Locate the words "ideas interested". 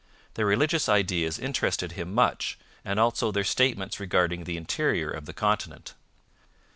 0.89-1.91